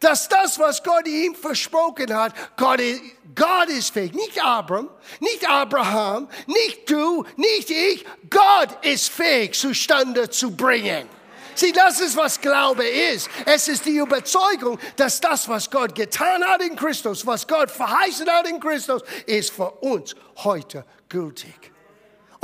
[0.00, 3.00] dass das, was Gott ihm versprochen hat, Gott ist,
[3.34, 4.12] Gott ist fähig.
[4.12, 8.04] Nicht Abraham, nicht Abraham, nicht du, nicht ich.
[8.28, 11.08] Gott ist fähig, zustande zu bringen.
[11.54, 13.30] Sieh, das ist, was Glaube ist.
[13.46, 18.28] Es ist die Überzeugung, dass das, was Gott getan hat in Christus, was Gott verheißen
[18.28, 21.73] hat in Christus, ist für uns heute gültig.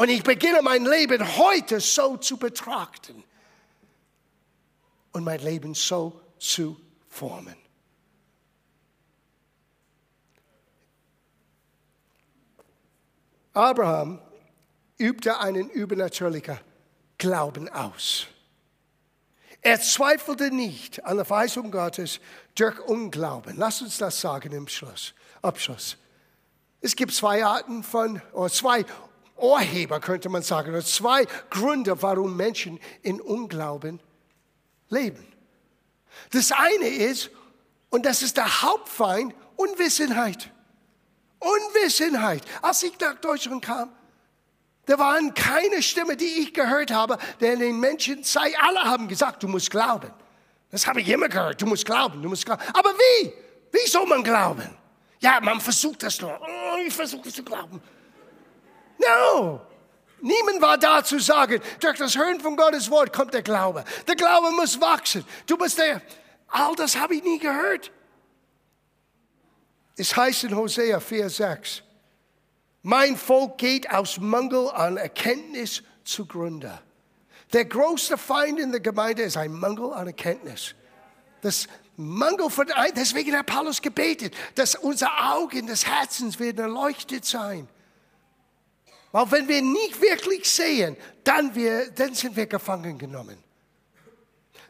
[0.01, 3.23] Und ich beginne mein Leben heute so zu betrachten
[5.13, 7.55] und mein Leben so zu formen.
[13.53, 14.23] Abraham
[14.97, 16.59] übte einen übernatürlichen
[17.19, 18.27] Glauben aus.
[19.61, 22.21] Er zweifelte nicht an der Verheißung Gottes
[22.55, 23.59] durch Unglauben.
[23.59, 25.99] Lass uns das sagen im Schluss, Abschluss.
[26.81, 28.87] Es gibt zwei Arten von, oder zwei
[29.41, 34.01] Urheber, könnte man sagen, oder zwei Gründe, warum Menschen in Unglauben
[34.89, 35.27] leben.
[36.33, 37.31] Das eine ist,
[37.91, 40.51] und das ist der Hauptfeind, Unwissenheit.
[41.39, 42.45] Unwissenheit.
[42.63, 43.91] Als ich nach Deutschland kam,
[44.87, 49.43] da waren keine Stimme, die ich gehört habe, der den Menschen sei, alle haben gesagt,
[49.43, 50.11] du musst glauben.
[50.71, 52.63] Das habe ich immer gehört, du musst glauben, du musst glauben.
[52.73, 53.33] Aber wie?
[53.73, 54.69] Wie soll man glauben?
[55.21, 56.41] Ja, man versucht das nur.
[56.41, 57.81] Oh, ich versuche zu glauben.
[59.01, 59.61] No.
[60.21, 63.85] Niemand war da zu sagen, durch das Hören von Gottes Wort kommt der Glaube.
[64.07, 65.25] Der Glaube muss wachsen.
[65.47, 66.03] Du bist der,
[66.49, 67.91] all das habe ich nie gehört.
[69.97, 71.83] Es heißt in Hosea 4,6,
[72.83, 76.81] mein Volk geht aus Mangel an Erkenntnis zugrunde.
[77.53, 80.75] Der größte Feind in der Gemeinde ist ein Mangel an Erkenntnis.
[81.43, 87.69] Das Mangel von, deswegen hat Paulus gebetet, dass unsere Augen des Herzens werden erleuchtet sein.
[89.13, 93.39] Weil wenn wir nicht wirklich sehen, dann, wir, dann sind wir gefangen genommen.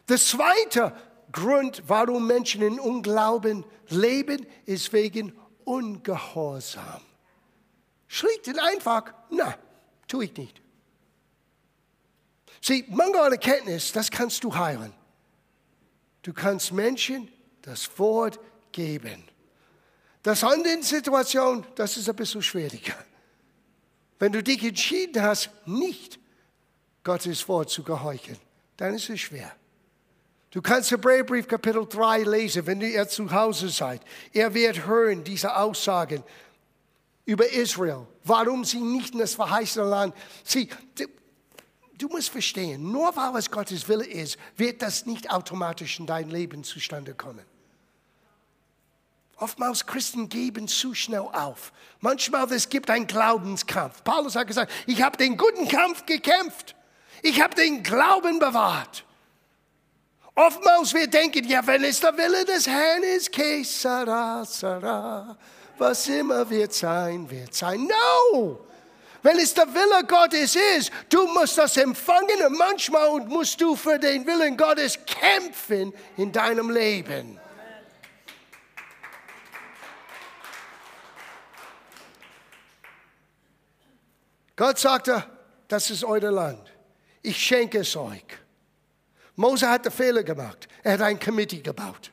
[0.09, 0.95] Der zweite
[1.31, 7.01] Grund, warum Menschen in Unglauben leben, ist wegen Ungehorsam.
[8.07, 9.55] Schlicht und einfach, na,
[10.07, 10.61] tue ich nicht.
[12.61, 14.93] Sieh, Mangel Erkenntnis, das kannst du heilen.
[16.21, 17.31] Du kannst Menschen
[17.61, 18.39] das Wort
[18.71, 19.23] geben.
[20.23, 22.95] Das andere Situation, das ist ein bisschen schwieriger.
[24.21, 26.19] Wenn du dich entschieden hast, nicht
[27.03, 28.37] Gottes Wort zu gehorchen,
[28.77, 29.51] dann ist es schwer.
[30.51, 34.03] Du kannst Hebräerbrief Kapitel 3 lesen, wenn ihr zu Hause seid.
[34.31, 36.23] Er wird hören diese Aussagen
[37.25, 40.13] über Israel, warum sie nicht in das verheißene Land.
[40.43, 41.05] Sie, du,
[41.97, 46.29] du musst verstehen, nur weil es Gottes Wille ist, wird das nicht automatisch in dein
[46.29, 47.50] Leben zustande kommen.
[49.41, 51.73] Oftmals Christen geben zu schnell auf.
[51.99, 54.03] Manchmal es gibt einen Glaubenskampf.
[54.03, 56.75] Paulus hat gesagt, ich habe den guten Kampf gekämpft.
[57.23, 59.03] Ich habe den Glauben bewahrt.
[60.35, 65.35] Oftmals wir denken, ja, wenn es der Wille des Herrn ist, que sara, sara,
[65.75, 67.89] was immer wird sein, wird sein.
[68.33, 68.59] No!
[69.23, 73.97] Wenn es der Wille Gottes ist, du musst das empfangen und manchmal musst du für
[73.97, 77.40] den Willen Gottes kämpfen in deinem Leben.
[84.61, 85.25] Gott sagte,
[85.67, 86.71] das ist euer Land.
[87.23, 88.23] Ich schenke es euch.
[89.35, 90.67] Mose hat den Fehler gemacht.
[90.83, 92.11] Er hat ein Committee gebaut.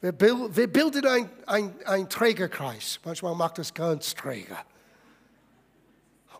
[0.00, 2.98] Wir, bilden einen ein, Trägerkreis.
[3.04, 4.58] Manchmal macht das ganz träger.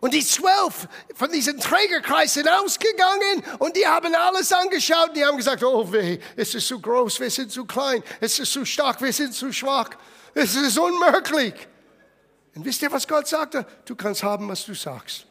[0.01, 5.15] Und die zwölf von diesem Trägerkreis sind ausgegangen und die haben alles angeschaut.
[5.15, 8.51] Die haben gesagt, oh weh, es ist zu groß, wir sind zu klein, es ist
[8.51, 9.91] zu stark, wir sind zu schwach.
[10.33, 11.53] Es ist unmöglich.
[12.55, 13.65] Und wisst ihr, was Gott sagte?
[13.83, 15.25] Du kannst haben, was du sagst.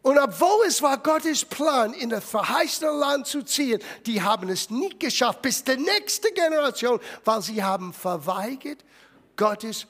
[0.00, 4.68] Und obwohl es war Gottes Plan, in das verheißene Land zu ziehen, die haben es
[4.68, 8.84] nicht geschafft bis der nächste Generation, weil sie haben verweigert,
[9.36, 9.86] Gottes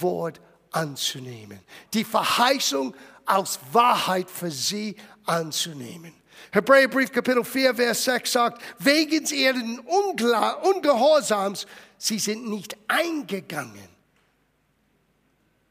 [0.00, 0.40] Wort
[0.70, 1.60] anzunehmen.
[1.92, 2.94] Die Verheißung
[3.26, 4.96] als Wahrheit für sie
[5.26, 6.14] anzunehmen.
[6.52, 11.66] Hebräerbrief Kapitel 4, Vers 6 sagt, wegen ihren Ungehorsams,
[11.98, 13.99] sie sind nicht eingegangen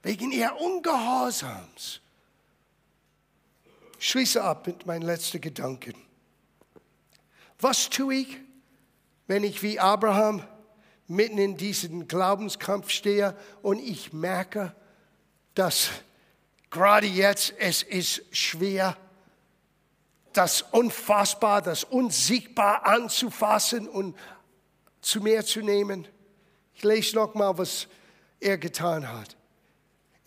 [0.09, 2.01] wegen ihr Ungehorsams.
[3.99, 5.93] Ich schließe ab mit meinen letzten Gedanken.
[7.59, 8.37] Was tue ich,
[9.27, 10.41] wenn ich wie Abraham
[11.05, 14.75] mitten in diesem Glaubenskampf stehe und ich merke,
[15.53, 15.91] dass
[16.71, 18.97] gerade jetzt es ist schwer,
[20.33, 24.17] das unfassbar, das unsichtbar anzufassen und
[25.01, 26.07] zu mir zu nehmen.
[26.73, 27.87] Ich lese noch mal, was
[28.39, 29.37] er getan hat.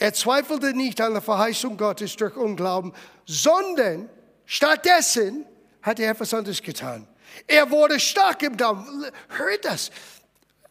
[0.03, 2.93] Er zweifelte nicht an der Verheißung Gottes durch Unglauben,
[3.25, 4.11] sondern
[4.47, 5.47] stattdessen
[5.81, 7.07] hat er etwas anderes getan.
[7.47, 9.05] Er wurde stark im Glauben.
[9.29, 9.93] Hört das.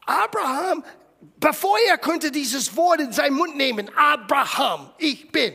[0.05, 0.83] Abraham,
[1.39, 5.53] bevor er konnte dieses Wort in seinen Mund nehmen, Abraham, ich bin.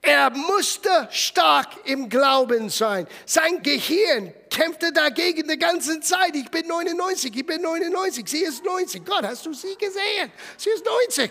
[0.00, 3.06] Er musste stark im Glauben sein.
[3.26, 6.34] Sein Gehirn kämpfte dagegen die ganze Zeit.
[6.34, 9.04] Ich bin 99, ich bin 99, sie ist 90.
[9.04, 10.32] Gott, hast du sie gesehen?
[10.56, 11.30] Sie ist 90.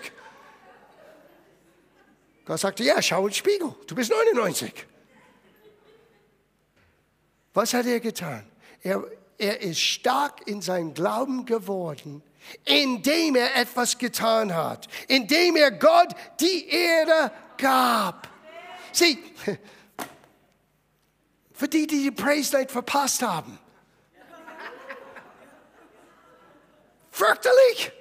[2.46, 4.86] Gott sagte, ja, schau in den Spiegel, du bist 99.
[7.54, 8.46] Was hat er getan?
[8.84, 9.04] Er,
[9.38, 12.22] er ist stark in seinem Glauben geworden,
[12.64, 18.30] indem er etwas getan hat, indem er Gott die Erde gab.
[18.91, 19.18] Sieh,
[21.54, 23.58] für die, die die Praise Night verpasst haben.
[27.10, 27.91] Fürchterlich.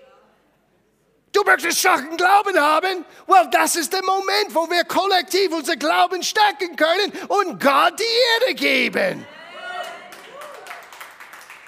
[1.35, 3.05] Du möchtest starken Glauben haben?
[3.27, 8.47] Well, das ist der Moment, wo wir kollektiv unser Glauben stärken können und Gott die
[8.47, 9.27] Erde geben.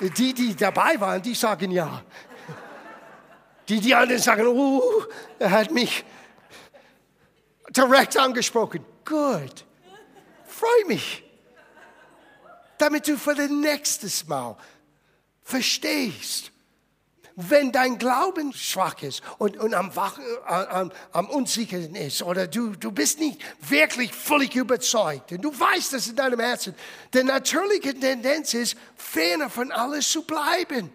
[0.01, 2.01] Die, die dabei waren, die sagen ja.
[3.69, 4.81] Die, die anderen sagen, uh,
[5.41, 6.05] er hat mich
[7.71, 8.85] direkt angesprochen.
[9.05, 9.64] Gut.
[10.47, 11.25] Freue mich.
[12.79, 14.57] Damit du für das nächste Mal
[15.43, 16.53] verstehst,
[17.37, 19.93] wenn dein Glauben schwach ist und, und am,
[20.47, 25.93] am, am unsicheren ist oder du, du bist nicht wirklich völlig überzeugt und du weißt
[25.93, 26.74] das in deinem Herzen,
[27.12, 30.91] die natürliche Tendenz ist, ferner von alles zu bleiben.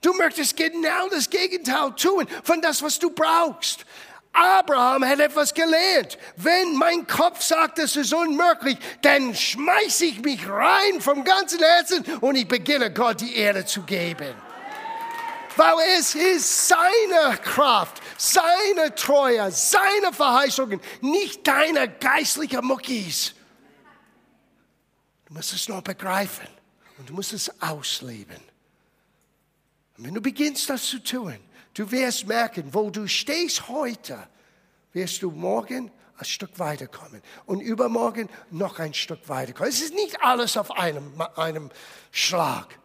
[0.00, 3.84] Du möchtest genau das Gegenteil tun von das, was du brauchst.
[4.32, 6.16] Abraham hat etwas gelernt.
[6.36, 12.04] Wenn mein Kopf sagt, es ist unmöglich, dann schmeiße ich mich rein vom ganzen Herzen
[12.20, 14.45] und ich beginne Gott die Erde zu geben
[15.56, 23.34] weil es ist seine Kraft, seine Treue, seine Verheißungen, nicht deine geistlichen Muckis.
[25.26, 26.48] Du musst es noch begreifen
[26.98, 28.40] und du musst es ausleben.
[29.96, 31.38] Und wenn du beginnst, das zu tun,
[31.74, 34.28] du wirst merken, wo du stehst heute,
[34.92, 39.70] wirst du morgen ein Stück weiterkommen und übermorgen noch ein Stück weiterkommen.
[39.70, 41.70] Es ist nicht alles auf einem, einem
[42.10, 42.78] Schlag.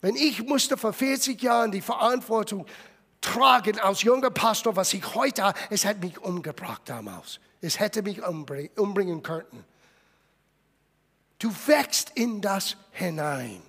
[0.00, 2.66] Wenn ich musste vor 40 Jahren die Verantwortung
[3.20, 7.40] tragen als junger Pastor, was ich heute es hätte mich umgebracht damals.
[7.60, 9.64] Es hätte mich umbringen können.
[11.38, 13.62] Du wächst in das hinein.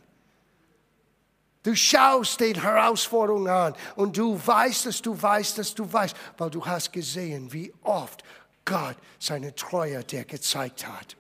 [1.64, 6.50] Du schaust den Herausforderungen an und du weißt, dass du weißt, dass du weißt, weil
[6.50, 8.24] du hast gesehen, wie oft
[8.66, 11.16] Gott seine Treue dir gezeigt hat.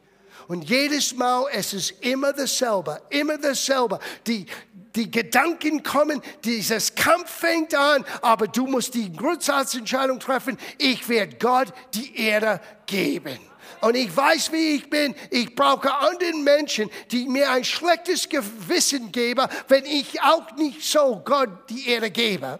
[0.47, 3.99] Und jedes Mal, es ist immer dasselbe, immer dasselbe.
[4.25, 4.47] Die,
[4.95, 11.37] die Gedanken kommen, dieses Kampf fängt an, aber du musst die Grundsatzentscheidung treffen, ich werde
[11.37, 13.39] Gott die Ehre geben.
[13.81, 15.15] Und ich weiß, wie ich bin.
[15.31, 21.21] Ich brauche anderen Menschen, die mir ein schlechtes Gewissen geben, wenn ich auch nicht so
[21.25, 22.59] Gott die Ehre gebe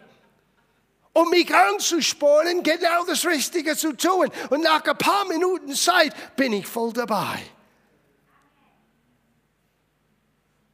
[1.14, 4.30] um mich anzuspornen, genau das Richtige zu tun.
[4.50, 7.40] Und nach ein paar Minuten Zeit bin ich voll dabei.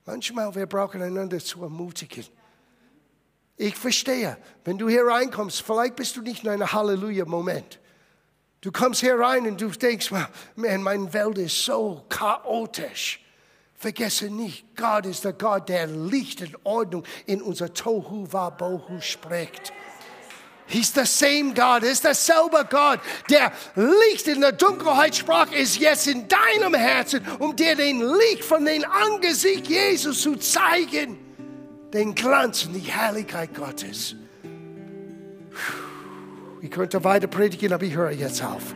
[0.08, 2.26] Manchmal, wir brauchen einander zu ermutigen.
[3.58, 7.78] Ich verstehe, wenn du hier reinkommst, vielleicht bist du nicht in einem Halleluja-Moment.
[8.62, 13.20] Du kommst hier rein und du denkst, man, meine Welt ist so chaotisch.
[13.76, 19.74] Vergesse nicht, Gott ist der Gott, der Licht und Ordnung in unser Tohu Wabohu spricht.
[20.68, 21.84] He's the same God.
[21.84, 23.00] Ist derselbe Gott,
[23.30, 28.44] der Licht in der Dunkelheit sprach, ist jetzt in deinem Herzen, um dir den Licht
[28.44, 31.18] von dem Angesicht Jesus zu zeigen.
[31.94, 34.16] Den Glanz und die Herrlichkeit Gottes.
[36.62, 38.76] Ich könnte weiter predigen, aber ich höre jetzt auf.